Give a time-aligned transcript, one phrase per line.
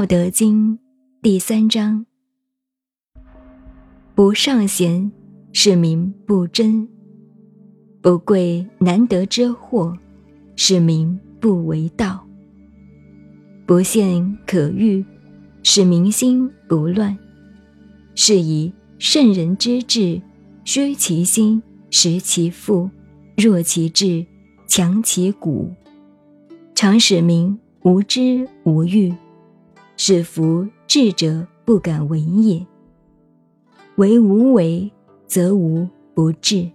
[0.00, 0.78] 道德经
[1.20, 2.06] 第三章：
[4.14, 5.12] 不尚贤，
[5.52, 6.88] 是名不争；
[8.00, 9.94] 不贵难得之货，
[10.56, 12.26] 是民不为道；
[13.66, 15.04] 不陷可欲，
[15.62, 17.14] 使民心不乱。
[18.14, 20.22] 是以圣人之治，
[20.64, 22.88] 虚其心，实其腹，
[23.36, 24.24] 弱其志，
[24.66, 25.70] 强其骨，
[26.74, 29.12] 常使民无知无欲。
[30.02, 32.66] 是夫智者不敢为也。
[33.96, 34.90] 为无为，
[35.26, 36.66] 则无不治。